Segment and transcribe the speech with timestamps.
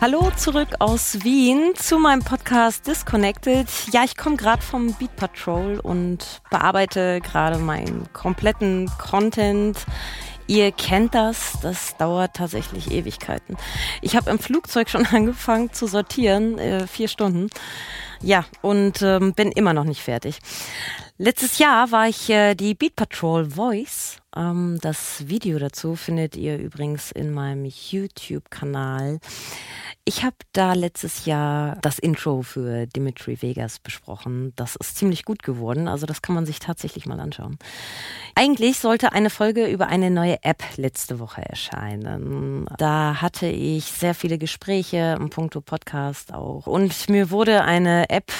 [0.00, 3.66] Hallo zurück aus Wien zu meinem Podcast Disconnected.
[3.90, 9.78] Ja, ich komme gerade vom Beat Patrol und bearbeite gerade meinen kompletten Content.
[10.46, 13.56] Ihr kennt das, das dauert tatsächlich Ewigkeiten.
[14.02, 17.48] Ich habe im Flugzeug schon angefangen zu sortieren, äh, vier Stunden.
[18.24, 20.38] Ja, und ähm, bin immer noch nicht fertig.
[21.18, 24.16] Letztes Jahr war ich äh, die Beat Patrol Voice.
[24.36, 29.20] Ähm, das Video dazu findet ihr übrigens in meinem YouTube-Kanal.
[30.06, 34.52] Ich habe da letztes Jahr das Intro für Dimitri Vegas besprochen.
[34.54, 37.58] Das ist ziemlich gut geworden, also das kann man sich tatsächlich mal anschauen.
[38.34, 42.66] Eigentlich sollte eine Folge über eine neue App letzte Woche erscheinen.
[42.76, 46.66] Da hatte ich sehr viele Gespräche im Punkto Podcast auch.
[46.66, 48.30] Und mir wurde eine App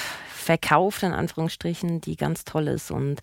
[0.45, 2.91] verkauft, in Anführungsstrichen, die ganz toll ist.
[2.91, 3.21] Und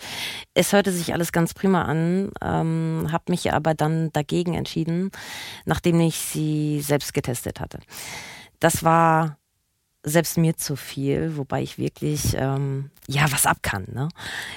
[0.53, 5.12] es hörte sich alles ganz prima an, ähm, habe mich aber dann dagegen entschieden,
[5.65, 7.79] nachdem ich sie selbst getestet hatte.
[8.60, 9.37] Das war
[10.04, 13.85] selbst mir zu viel, wobei ich wirklich ähm, ja was ab kann.
[13.91, 14.10] Ne?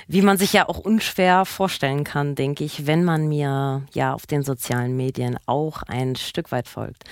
[0.08, 4.26] Wie man sich ja auch unschwer vorstellen kann, denke ich, wenn man mir ja auf
[4.26, 7.04] den sozialen Medien auch ein Stück weit folgt.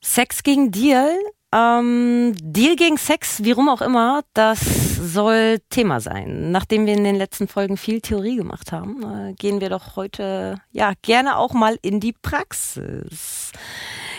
[0.00, 1.16] Sex gegen Deal
[1.54, 6.50] ähm, Deal gegen Sex, wie rum auch immer, das soll Thema sein.
[6.50, 10.60] Nachdem wir in den letzten Folgen viel Theorie gemacht haben, äh, gehen wir doch heute
[10.72, 13.52] ja gerne auch mal in die Praxis.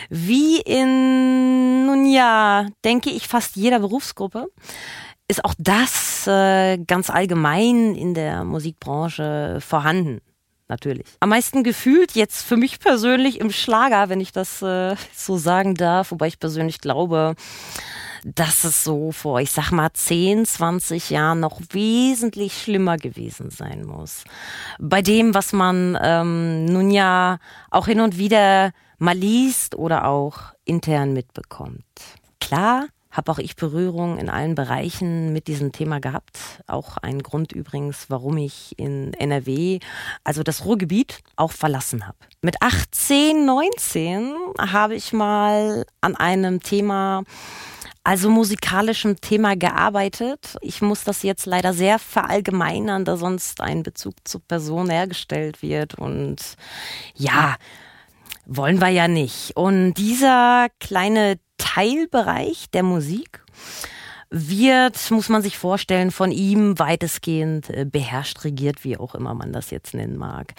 [0.09, 4.47] Wie in, nun ja, denke ich, fast jeder Berufsgruppe
[5.27, 10.21] ist auch das äh, ganz allgemein in der Musikbranche vorhanden
[10.69, 11.05] natürlich.
[11.19, 15.75] Am meisten gefühlt jetzt für mich persönlich im Schlager, wenn ich das äh, so sagen
[15.75, 17.35] darf, wobei ich persönlich glaube,
[18.23, 23.85] dass es so vor, ich sag mal, 10, 20 Jahren noch wesentlich schlimmer gewesen sein
[23.85, 24.23] muss.
[24.79, 27.39] Bei dem, was man ähm, nun ja
[27.71, 31.85] auch hin und wieder mal liest oder auch intern mitbekommt.
[32.41, 36.61] Klar, habe auch ich Berührung in allen Bereichen mit diesem Thema gehabt.
[36.67, 39.79] Auch ein Grund übrigens, warum ich in NRW,
[40.23, 42.17] also das Ruhrgebiet, auch verlassen habe.
[42.41, 47.23] Mit 18, 19 habe ich mal an einem Thema
[48.03, 50.57] also musikalischem Thema gearbeitet.
[50.61, 55.95] Ich muss das jetzt leider sehr verallgemeinern, da sonst ein Bezug zur Person hergestellt wird.
[55.95, 56.55] Und
[57.13, 57.55] ja,
[58.45, 59.55] wollen wir ja nicht.
[59.55, 63.43] Und dieser kleine Teilbereich der Musik
[64.31, 69.51] wird, muss man sich vorstellen, von ihm weitestgehend äh, beherrscht, regiert, wie auch immer man
[69.51, 70.53] das jetzt nennen mag.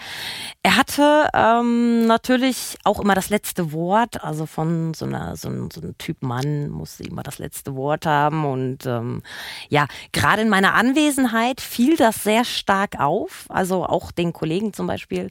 [0.61, 5.69] Er hatte ähm, natürlich auch immer das letzte Wort, also von so einer so, ein,
[5.71, 9.21] so einem Typ Mann musste immer das letzte Wort haben und ähm,
[9.69, 14.87] ja, gerade in meiner Anwesenheit fiel das sehr stark auf, also auch den Kollegen zum
[14.87, 15.29] Beispiel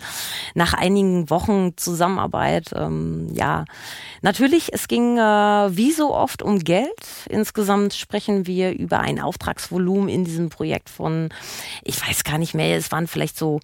[0.54, 3.66] nach einigen Wochen Zusammenarbeit, ähm, ja,
[4.22, 5.20] natürlich, es ging äh,
[5.76, 6.88] wie so oft um Geld.
[7.28, 11.30] Insgesamt sprechen sprechen wir über ein Auftragsvolumen in diesem Projekt von,
[11.82, 13.60] ich weiß gar nicht mehr, es waren vielleicht so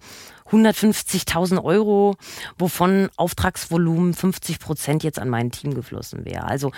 [0.51, 2.15] 150.000 Euro,
[2.57, 6.45] wovon Auftragsvolumen 50 Prozent jetzt an mein Team geflossen wäre.
[6.45, 6.71] Also,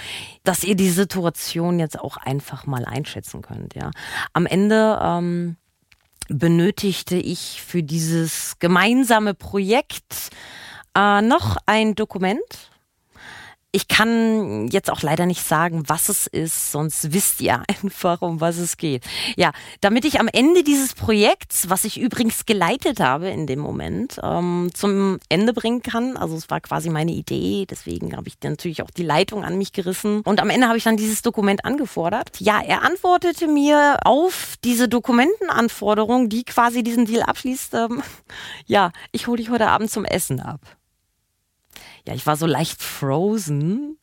[0.44, 3.76] dass ihr die Situation jetzt auch einfach mal einschätzen könnt.
[3.76, 3.92] Ja,
[4.34, 5.58] am Ende ähm,
[6.30, 10.30] benötigte ich für dieses gemeinsame Projekt
[10.96, 12.69] äh, noch ein Dokument
[13.72, 18.42] ich kann jetzt auch leider nicht sagen, was es ist, sonst wisst ihr einfach, um
[18.42, 19.04] was es geht.
[19.36, 24.20] Ja, damit ich am Ende dieses Projekts, was ich übrigens geleitet habe in dem Moment,
[24.24, 26.18] ähm, zum Ende bringen kann.
[26.18, 29.72] Also es war quasi meine Idee, deswegen habe ich natürlich auch die Leitung an mich
[29.72, 30.22] gerissen.
[30.22, 32.40] Und am Ende habe ich dann dieses Dokument angefordert.
[32.40, 37.76] Ja, er antwortete mir auf diese Dokumentenanforderung, die quasi diesen Deal abschließt.
[37.76, 38.02] Ähm,
[38.66, 40.79] ja, ich hole dich heute Abend zum Essen ab
[42.10, 44.00] ja, ich war so leicht frozen,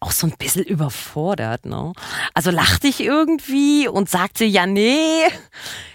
[0.00, 1.92] auch so ein bisschen überfordert, ne?
[2.32, 5.26] Also lachte ich irgendwie und sagte, ja, nee,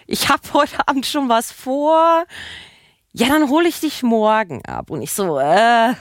[0.06, 2.25] ich habe heute Abend schon was vor.
[3.12, 4.92] Ja, dann hole ich dich morgen ab.
[4.92, 5.94] Und ich so, äh,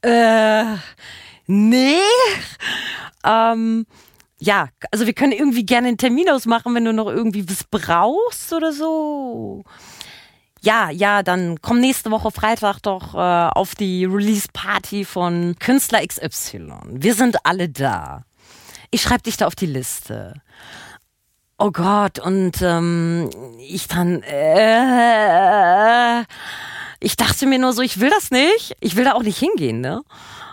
[0.00, 0.64] äh,
[1.46, 2.00] nee.
[3.24, 3.84] Ähm,
[4.38, 8.54] ja, also wir können irgendwie gerne einen Termin ausmachen, wenn du noch irgendwie was brauchst
[8.54, 9.64] oder so
[10.66, 16.72] ja, ja, dann komm nächste Woche Freitag doch äh, auf die Release-Party von Künstler XY.
[16.88, 18.24] Wir sind alle da.
[18.90, 20.34] Ich schreibe dich da auf die Liste.
[21.56, 23.30] Oh Gott, und ähm,
[23.60, 26.22] ich dann, äh,
[26.98, 28.74] ich dachte mir nur so, ich will das nicht.
[28.80, 30.02] Ich will da auch nicht hingehen, ne?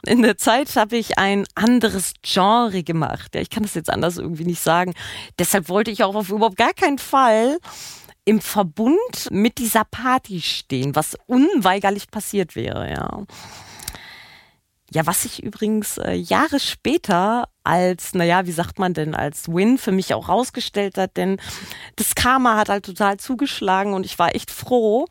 [0.06, 3.34] In der Zeit habe ich ein anderes Genre gemacht.
[3.34, 4.94] Ja, ich kann das jetzt anders irgendwie nicht sagen.
[5.40, 7.58] Deshalb wollte ich auch auf überhaupt gar keinen Fall
[8.26, 13.24] im Verbund mit dieser Party stehen, was unweigerlich passiert wäre, ja.
[14.92, 19.80] Ja, was sich übrigens äh, Jahre später als, naja, wie sagt man denn, als Win
[19.80, 21.38] für mich auch rausgestellt hat, denn
[21.96, 25.08] das Karma hat halt total zugeschlagen und ich war echt froh,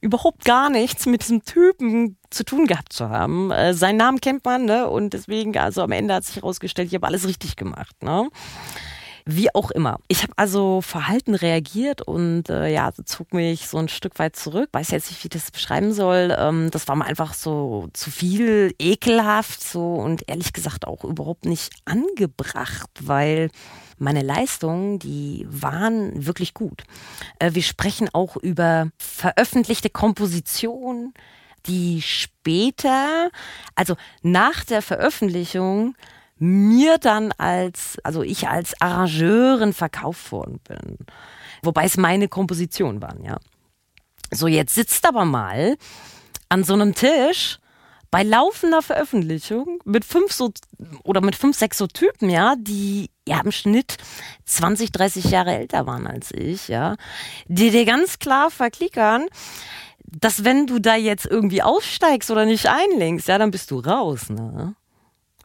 [0.00, 3.50] überhaupt gar nichts mit diesem Typen zu tun gehabt zu haben.
[3.50, 4.88] Äh, seinen Namen kennt man, ne?
[4.88, 8.28] Und deswegen, also am Ende hat sich herausgestellt, ich habe alles richtig gemacht, ne?
[9.30, 10.00] Wie auch immer.
[10.08, 14.70] Ich habe also verhalten reagiert und äh, ja, zog mich so ein Stück weit zurück.
[14.72, 16.34] Weiß jetzt nicht, wie ich das beschreiben soll.
[16.38, 21.44] Ähm, das war mir einfach so zu viel, ekelhaft so und ehrlich gesagt auch überhaupt
[21.44, 23.50] nicht angebracht, weil
[23.98, 26.84] meine Leistungen, die waren wirklich gut.
[27.38, 31.12] Äh, wir sprechen auch über veröffentlichte Kompositionen,
[31.66, 33.28] die später,
[33.74, 35.96] also nach der Veröffentlichung,
[36.38, 40.98] mir dann als, also ich als Arrangeurin verkauft worden bin.
[41.62, 43.38] Wobei es meine Kompositionen waren, ja.
[44.30, 45.76] So, jetzt sitzt aber mal
[46.48, 47.58] an so einem Tisch
[48.10, 50.52] bei laufender Veröffentlichung mit fünf so
[51.04, 53.96] oder mit fünf, sechs so Typen, ja, die ja im Schnitt
[54.46, 56.96] 20, 30 Jahre älter waren als ich, ja,
[57.46, 59.26] die dir ganz klar verklickern,
[60.04, 64.30] dass wenn du da jetzt irgendwie aussteigst oder nicht einlenkst, ja, dann bist du raus,
[64.30, 64.74] ne?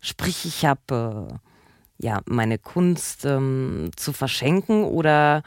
[0.05, 5.43] Sprich, ich habe äh, ja meine Kunst ähm, zu verschenken oder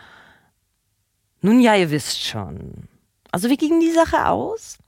[1.42, 2.88] nun ja, ihr wisst schon.
[3.30, 4.78] Also wie ging die Sache aus?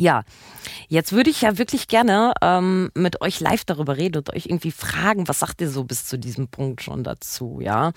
[0.00, 0.22] Ja,
[0.88, 4.70] jetzt würde ich ja wirklich gerne ähm, mit euch live darüber reden und euch irgendwie
[4.70, 7.92] fragen, was sagt ihr so bis zu diesem Punkt schon dazu, ja?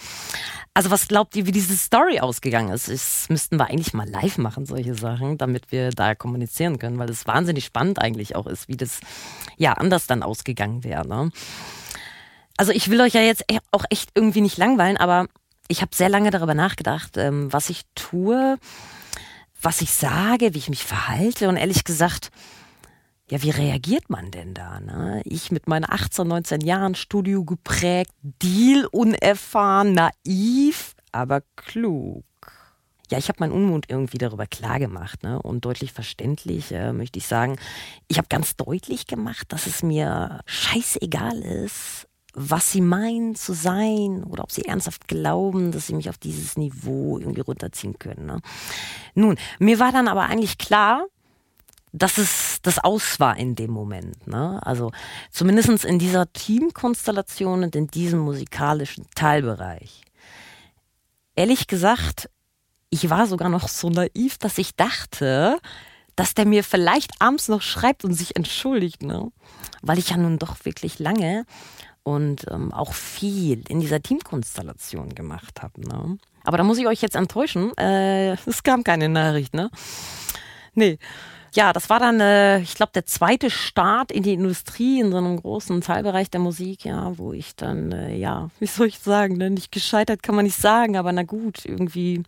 [0.74, 2.90] Also was glaubt ihr, wie diese Story ausgegangen ist?
[2.90, 7.10] Das müssten wir eigentlich mal live machen, solche Sachen, damit wir da kommunizieren können, weil
[7.10, 9.00] es wahnsinnig spannend eigentlich auch ist, wie das
[9.56, 11.08] ja anders dann ausgegangen wäre.
[11.08, 11.32] Ne?
[12.58, 15.28] Also ich will euch ja jetzt e-, auch echt irgendwie nicht langweilen, aber
[15.70, 18.58] ich habe sehr lange darüber nachgedacht, ähm, was ich tue
[19.64, 22.30] was ich sage, wie ich mich verhalte und ehrlich gesagt,
[23.30, 24.80] ja, wie reagiert man denn da?
[24.80, 25.22] Ne?
[25.26, 32.26] Ich mit meinen 18, 19 Jahren, Studio geprägt, Deal unerfahren, naiv, aber klug.
[33.10, 35.42] Ja, ich habe meinen Unmut irgendwie darüber klar gemacht ne?
[35.42, 37.58] und deutlich verständlich äh, möchte ich sagen,
[38.08, 44.24] ich habe ganz deutlich gemacht, dass es mir scheißegal ist, was sie meinen zu sein
[44.24, 48.26] oder ob sie ernsthaft glauben, dass sie mich auf dieses Niveau irgendwie runterziehen können.
[48.26, 48.40] Ne?
[49.14, 51.06] Nun, mir war dann aber eigentlich klar,
[51.92, 54.26] dass es das Aus war in dem Moment.
[54.28, 54.60] Ne?
[54.66, 54.92] Also
[55.30, 60.02] zumindest in dieser Teamkonstellation und in diesem musikalischen Teilbereich.
[61.36, 62.30] Ehrlich gesagt,
[62.90, 65.60] ich war sogar noch so naiv, dass ich dachte,
[66.16, 69.32] dass der mir vielleicht abends noch schreibt und sich entschuldigt, ne?
[69.82, 71.46] Weil ich ja nun doch wirklich lange
[72.04, 75.82] und ähm, auch viel in dieser Teamkonstellation gemacht habe.
[75.82, 76.18] Ne?
[76.44, 77.76] Aber da muss ich euch jetzt enttäuschen.
[77.78, 79.70] Äh, es kam keine Nachricht, ne?
[80.74, 80.98] Nee.
[81.56, 85.18] Ja, das war dann, äh, ich glaube, der zweite Start in die Industrie, in so
[85.18, 89.38] einem großen Teilbereich der Musik, ja, wo ich dann, äh, ja, wie soll ich sagen,
[89.38, 89.52] ne?
[89.52, 92.24] nicht gescheitert kann man nicht sagen, aber na gut, irgendwie,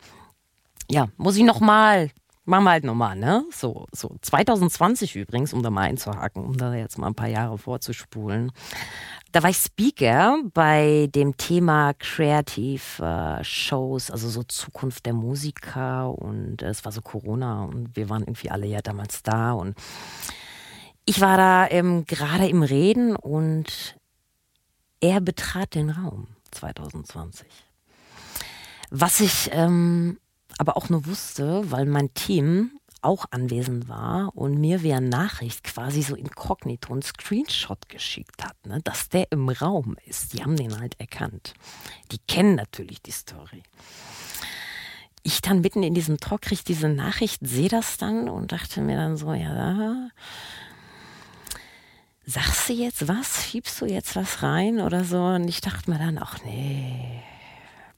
[0.89, 2.12] ja, muss ich nochmal
[2.45, 3.45] machen wir halt nochmal, ne?
[3.51, 7.57] So, so 2020 übrigens, um da mal einzuhaken, um da jetzt mal ein paar Jahre
[7.57, 8.51] vorzuspulen.
[9.31, 16.18] Da war ich Speaker bei dem Thema Creative äh, Shows, also so Zukunft der Musiker
[16.18, 19.75] und äh, es war so Corona und wir waren irgendwie alle ja damals da und
[21.06, 23.97] ich war da ähm, gerade im Reden und
[25.02, 27.47] er betrat den Raum 2020.
[28.90, 30.18] Was ich ähm,
[30.57, 32.71] aber auch nur wusste, weil mein Team
[33.02, 38.81] auch anwesend war und mir via Nachricht quasi so inkognito einen Screenshot geschickt hat, ne,
[38.83, 40.33] dass der im Raum ist.
[40.33, 41.54] Die haben den halt erkannt.
[42.12, 43.62] Die kennen natürlich die Story.
[45.21, 48.95] Ich dann mitten in diesem Talk kriege diese Nachricht, sehe das dann und dachte mir
[48.95, 50.09] dann so, ja,
[52.26, 53.45] sagst du jetzt was?
[53.45, 55.24] Schiebst du jetzt was rein oder so?
[55.24, 57.24] Und ich dachte mir dann, ach nee,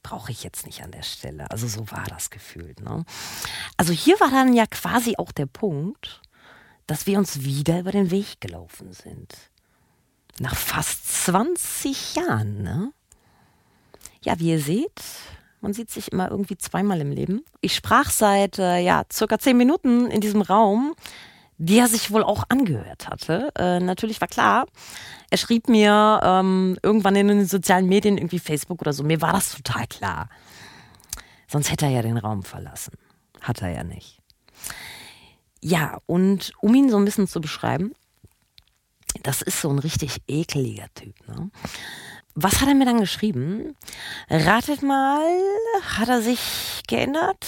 [0.07, 1.51] brauche ich jetzt nicht an der Stelle.
[1.51, 2.79] Also so war das gefühlt.
[2.79, 3.03] Ne?
[3.75, 6.21] Also hier war dann ja quasi auch der Punkt,
[6.85, 9.35] dass wir uns wieder über den Weg gelaufen sind.
[10.39, 12.93] Nach fast 20 Jahren, ne?
[14.21, 15.01] Ja, wie ihr seht,
[15.59, 17.43] man sieht sich immer irgendwie zweimal im Leben.
[17.59, 20.95] Ich sprach seit äh, ja circa zehn Minuten in diesem Raum
[21.57, 23.51] die er sich wohl auch angehört hatte.
[23.57, 24.65] Äh, natürlich war klar,
[25.29, 29.33] er schrieb mir ähm, irgendwann in den sozialen Medien, irgendwie Facebook oder so, mir war
[29.33, 30.29] das total klar.
[31.47, 32.93] Sonst hätte er ja den Raum verlassen.
[33.41, 34.19] Hat er ja nicht.
[35.61, 37.93] Ja, und um ihn so ein bisschen zu beschreiben,
[39.23, 41.15] das ist so ein richtig ekeliger Typ.
[41.27, 41.49] Ne?
[42.35, 43.75] Was hat er mir dann geschrieben?
[44.29, 45.25] Ratet mal,
[45.97, 47.47] hat er sich geändert?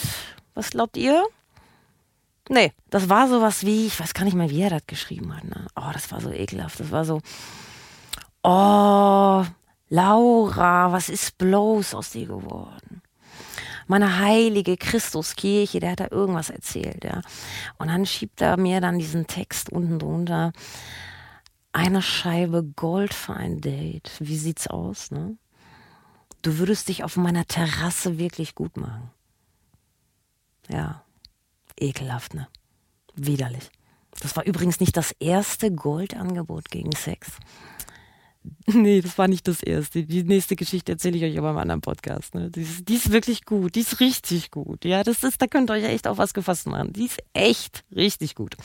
[0.56, 1.24] Was glaubt ihr?
[2.50, 5.44] Nee, das war sowas wie, ich weiß gar nicht mehr, wie er das geschrieben hat.
[5.44, 5.68] Ne?
[5.76, 6.80] Oh, das war so ekelhaft.
[6.80, 7.22] Das war so,
[8.44, 9.46] oh,
[9.90, 13.04] Laura, was ist bloß aus dir geworden?
[13.86, 17.22] Meine heilige Christuskirche, der hat da irgendwas erzählt, ja.
[17.78, 20.52] Und dann schiebt er mir dann diesen Text unten drunter
[21.72, 24.12] eine Scheibe Gold für ein Date.
[24.20, 25.38] Wie sieht's aus, ne?
[26.42, 29.12] Du würdest dich auf meiner Terrasse wirklich gut machen.
[30.68, 31.04] Ja,
[31.82, 32.48] ekelhaft, ne?
[33.16, 33.70] Widerlich.
[34.22, 37.32] Das war übrigens nicht das erste Goldangebot gegen Sex.
[38.66, 40.04] Nee, das war nicht das erste.
[40.04, 42.34] Die nächste Geschichte erzähle ich euch aber im anderen Podcast.
[42.36, 42.50] Ne?
[42.50, 43.76] Die, ist, die, ist, wirklich gut.
[43.76, 44.86] Die ist richtig gut.
[44.86, 46.94] Ja, das ist, da könnt ihr euch echt auf was gefasst machen.
[46.94, 48.56] Die ist echt richtig gut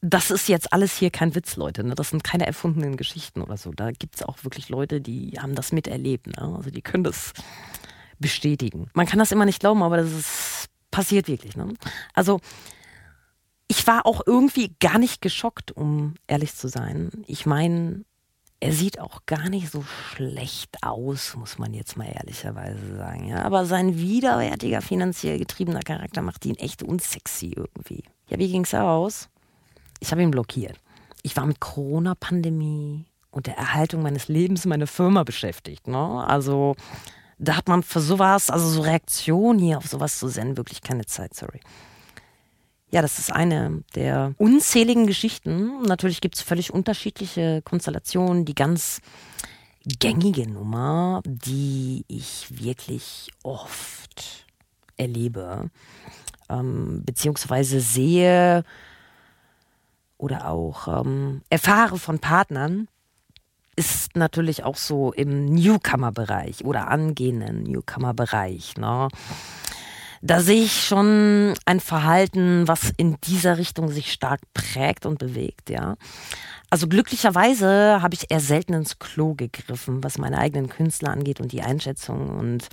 [0.00, 1.82] das ist jetzt alles hier kein Witz, Leute.
[1.82, 1.94] Ne?
[1.94, 3.72] Das sind keine erfundenen Geschichten oder so.
[3.72, 6.28] Da gibt es auch wirklich Leute, die haben das miterlebt.
[6.28, 6.54] Ne?
[6.56, 7.32] Also die können das
[8.18, 8.90] bestätigen.
[8.94, 10.28] Man kann das immer nicht glauben, aber das ist
[10.98, 11.56] passiert wirklich.
[11.56, 11.74] Ne?
[12.12, 12.40] Also
[13.68, 17.10] ich war auch irgendwie gar nicht geschockt, um ehrlich zu sein.
[17.28, 18.04] Ich meine,
[18.58, 23.28] er sieht auch gar nicht so schlecht aus, muss man jetzt mal ehrlicherweise sagen.
[23.28, 23.42] Ja?
[23.42, 28.02] Aber sein widerwärtiger, finanziell getriebener Charakter macht ihn echt unsexy irgendwie.
[28.28, 29.28] Ja, wie ging's aus?
[30.00, 30.80] Ich habe ihn blockiert.
[31.22, 35.86] Ich war mit Corona-Pandemie und der Erhaltung meines Lebens meine Firma beschäftigt.
[35.86, 36.24] Ne?
[36.26, 36.74] Also
[37.38, 41.06] da hat man für sowas, also so Reaktionen hier auf sowas zu senden, wirklich keine
[41.06, 41.60] Zeit, sorry.
[42.90, 45.82] Ja, das ist eine der unzähligen Geschichten.
[45.82, 48.46] Natürlich gibt es völlig unterschiedliche Konstellationen.
[48.46, 49.00] Die ganz
[49.84, 54.46] gängige Nummer, die ich wirklich oft
[54.96, 55.70] erlebe,
[56.48, 58.64] ähm, beziehungsweise sehe,
[60.18, 62.88] oder auch ähm, erfahre von Partnern,
[63.78, 68.76] ist natürlich auch so im Newcomer-Bereich oder angehenden Newcomer-Bereich.
[68.76, 69.06] Ne?
[70.20, 75.70] Da sehe ich schon ein Verhalten, was in dieser Richtung sich stark prägt und bewegt,
[75.70, 75.96] ja.
[76.70, 81.52] Also glücklicherweise habe ich eher selten ins Klo gegriffen, was meine eigenen Künstler angeht und
[81.52, 82.68] die Einschätzung und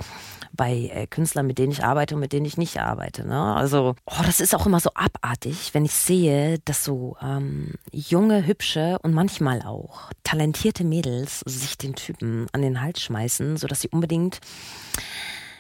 [0.52, 3.26] bei äh, Künstlern, mit denen ich arbeite und mit denen ich nicht arbeite.
[3.26, 3.56] Ne?
[3.56, 8.46] Also, oh, das ist auch immer so abartig, wenn ich sehe, dass so ähm, junge,
[8.46, 13.90] hübsche und manchmal auch talentierte Mädels sich den Typen an den Hals schmeißen, sodass sie
[13.90, 14.42] unbedingt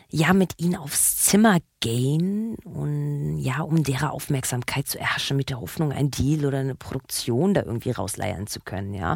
[0.09, 5.59] ja mit ihnen aufs Zimmer gehen und ja, um deren Aufmerksamkeit zu erhaschen, mit der
[5.59, 9.15] Hoffnung, ein Deal oder eine Produktion da irgendwie rausleiern zu können, ja.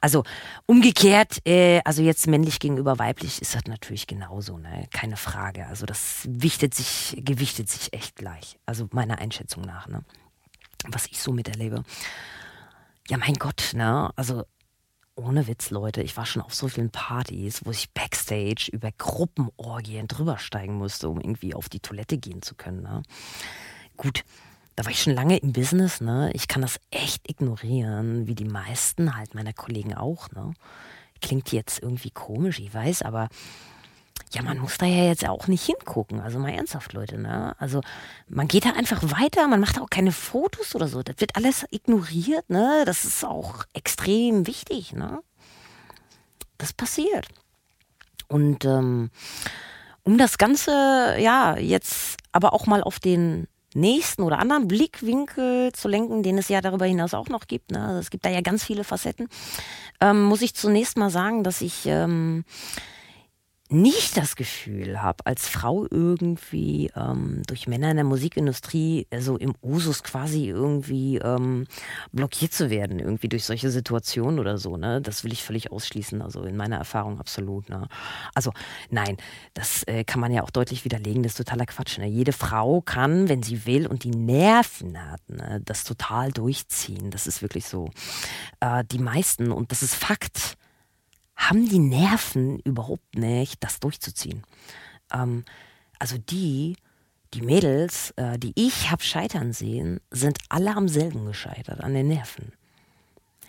[0.00, 0.24] Also
[0.66, 4.86] umgekehrt, äh, also jetzt männlich gegenüber weiblich ist das natürlich genauso, ne?
[4.92, 5.66] Keine Frage.
[5.66, 8.58] Also das wichtet sich, gewichtet sich echt gleich.
[8.66, 10.04] Also meiner Einschätzung nach, ne?
[10.88, 11.84] Was ich so miterlebe.
[13.08, 14.10] Ja, mein Gott, ne?
[14.16, 14.44] Also
[15.14, 20.08] ohne Witz, Leute, ich war schon auf so vielen Partys, wo ich backstage über Gruppenorgien
[20.08, 22.82] drübersteigen musste, um irgendwie auf die Toilette gehen zu können.
[22.82, 23.02] Ne?
[23.96, 24.24] Gut,
[24.74, 26.30] da war ich schon lange im Business, ne?
[26.32, 30.54] Ich kann das echt ignorieren, wie die meisten halt meiner Kollegen auch, ne?
[31.20, 33.28] Klingt jetzt irgendwie komisch, ich weiß, aber
[34.32, 36.20] ja, man muss da ja jetzt auch nicht hingucken.
[36.20, 37.18] Also mal ernsthaft, Leute.
[37.18, 37.54] Ne?
[37.58, 37.82] Also
[38.28, 41.02] man geht da einfach weiter, man macht auch keine Fotos oder so.
[41.02, 42.48] Das wird alles ignoriert.
[42.48, 42.84] Ne?
[42.86, 44.94] Das ist auch extrem wichtig.
[44.94, 45.22] Ne?
[46.56, 47.28] Das passiert.
[48.28, 49.10] Und ähm,
[50.02, 55.88] um das Ganze, ja, jetzt aber auch mal auf den nächsten oder anderen Blickwinkel zu
[55.88, 57.70] lenken, den es ja darüber hinaus auch noch gibt.
[57.70, 57.82] Ne?
[57.84, 59.28] Also es gibt da ja ganz viele Facetten.
[60.00, 62.44] Ähm, muss ich zunächst mal sagen, dass ich ähm,
[63.72, 69.36] nicht das Gefühl habe, als Frau irgendwie ähm, durch Männer in der Musikindustrie äh, so
[69.36, 71.66] im Usus quasi irgendwie ähm,
[72.12, 75.00] blockiert zu werden, irgendwie durch solche Situationen oder so, ne?
[75.00, 77.88] Das will ich völlig ausschließen, also in meiner Erfahrung absolut, ne?
[78.34, 78.52] Also
[78.90, 79.16] nein,
[79.54, 82.06] das äh, kann man ja auch deutlich widerlegen, das ist totaler Quatsch, ne?
[82.06, 87.26] Jede Frau kann, wenn sie will und die Nerven hat, ne, das total durchziehen, das
[87.26, 87.90] ist wirklich so.
[88.60, 90.56] Äh, die meisten, und das ist Fakt,
[91.48, 94.42] haben die Nerven überhaupt nicht, das durchzuziehen.
[95.12, 95.44] Ähm,
[95.98, 96.76] also die,
[97.34, 102.08] die Mädels, äh, die ich habe scheitern sehen, sind alle am selben gescheitert, an den
[102.08, 102.52] Nerven.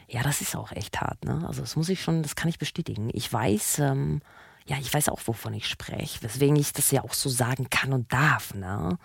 [0.08, 1.44] Ja, das ist auch echt hart, ne?
[1.48, 3.10] Also das muss ich schon, das kann ich bestätigen.
[3.14, 4.22] Ich weiß, ähm,
[4.66, 7.94] ja, ich weiß auch, wovon ich spreche, weswegen ich das ja auch so sagen kann
[7.94, 8.98] und darf, ne?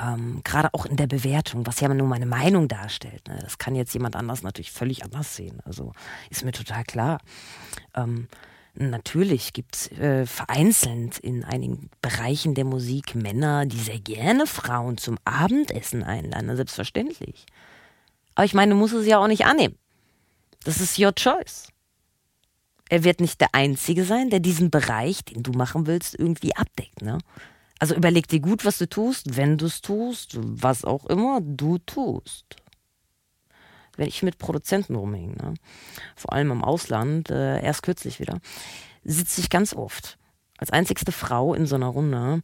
[0.00, 3.26] Ähm, gerade auch in der Bewertung, was ja nur meine Meinung darstellt.
[3.28, 3.38] Ne?
[3.42, 5.60] Das kann jetzt jemand anders natürlich völlig anders sehen.
[5.64, 5.92] Also
[6.30, 7.20] ist mir total klar.
[7.94, 8.28] Ähm,
[8.80, 14.98] Natürlich gibt es äh, vereinzelt in einigen Bereichen der Musik Männer, die sehr gerne Frauen
[14.98, 17.46] zum Abendessen einladen, selbstverständlich.
[18.36, 19.76] Aber ich meine, du musst es ja auch nicht annehmen.
[20.62, 21.72] Das ist your choice.
[22.88, 27.02] Er wird nicht der Einzige sein, der diesen Bereich, den du machen willst, irgendwie abdeckt.
[27.02, 27.18] Ne?
[27.78, 31.78] Also überleg dir gut, was du tust, wenn du es tust, was auch immer du
[31.78, 32.56] tust.
[33.96, 35.54] Wenn ich mit Produzenten rumhänge, ne?
[36.16, 38.40] vor allem im Ausland, äh, erst kürzlich wieder,
[39.04, 40.18] sitze ich ganz oft
[40.56, 42.42] als einzigste Frau in so einer Runde.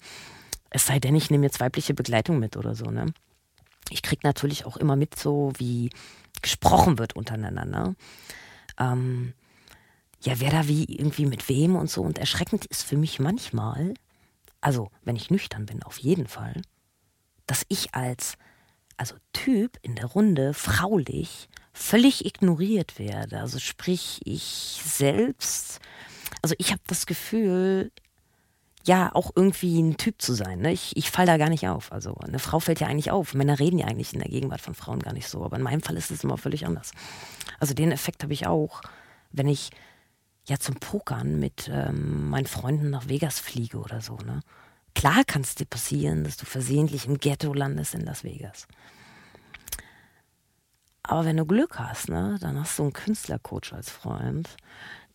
[0.70, 2.86] Es sei denn, ich nehme jetzt weibliche Begleitung mit oder so.
[2.86, 3.12] Ne?
[3.90, 5.90] Ich kriege natürlich auch immer mit, so wie
[6.42, 7.64] gesprochen wird untereinander.
[7.64, 7.96] Ne?
[8.78, 9.34] Ähm,
[10.22, 12.02] ja, wer da wie irgendwie mit wem und so.
[12.02, 13.94] Und erschreckend ist für mich manchmal,
[14.64, 16.62] also wenn ich nüchtern bin, auf jeden Fall,
[17.46, 18.38] dass ich als
[18.96, 23.40] also Typ in der Runde, fraulich, völlig ignoriert werde.
[23.40, 25.80] Also sprich, ich selbst,
[26.40, 27.92] also ich habe das Gefühl,
[28.86, 30.60] ja, auch irgendwie ein Typ zu sein.
[30.60, 30.72] Ne?
[30.72, 31.92] Ich, ich falle da gar nicht auf.
[31.92, 33.34] Also eine Frau fällt ja eigentlich auf.
[33.34, 35.44] Männer reden ja eigentlich in der Gegenwart von Frauen gar nicht so.
[35.44, 36.92] Aber in meinem Fall ist es immer völlig anders.
[37.60, 38.80] Also den Effekt habe ich auch,
[39.30, 39.72] wenn ich
[40.46, 44.16] ja zum Pokern mit ähm, meinen Freunden nach Vegas fliege oder so.
[44.16, 44.40] Ne?
[44.94, 48.66] Klar kann es dir passieren, dass du versehentlich im Ghetto landest in Las Vegas.
[51.02, 54.56] Aber wenn du Glück hast, ne, dann hast du einen Künstlercoach als Freund.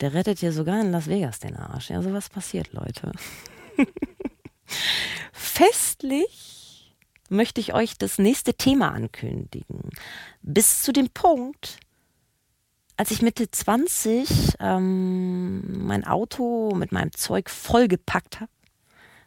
[0.02, 1.90] Der rettet dir sogar in Las Vegas den Arsch.
[1.90, 3.12] Ja, sowas passiert, Leute.
[5.32, 6.96] Festlich
[7.30, 9.90] möchte ich euch das nächste Thema ankündigen.
[10.42, 11.80] Bis zu dem Punkt,
[13.00, 18.52] als ich Mitte 20 ähm, mein Auto mit meinem Zeug vollgepackt habe,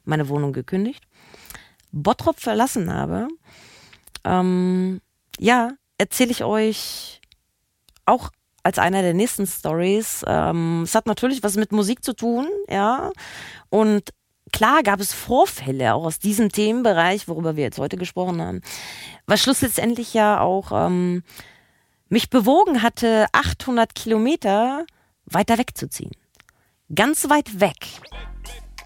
[0.04, 1.02] meine Wohnung gekündigt,
[1.90, 3.28] Bottrop verlassen habe,
[4.24, 5.00] ähm,
[5.38, 7.22] ja, erzähle ich euch
[8.04, 8.28] auch
[8.62, 10.22] als einer der nächsten Stories.
[10.26, 13.10] Ähm, es hat natürlich was mit Musik zu tun, ja.
[13.70, 14.10] Und
[14.52, 18.60] klar gab es Vorfälle auch aus diesem Themenbereich, worüber wir jetzt heute gesprochen haben,
[19.26, 21.22] was schlussendlich ja auch ähm,
[22.12, 24.84] mich bewogen hatte, 800 Kilometer
[25.24, 26.12] weiter wegzuziehen.
[26.94, 27.86] Ganz weit weg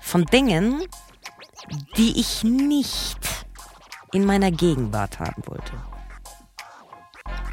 [0.01, 0.81] von Dingen,
[1.97, 3.19] die ich nicht
[4.13, 5.73] in meiner Gegenwart haben wollte.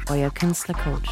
[0.08, 1.10] Euer Künstlercoach.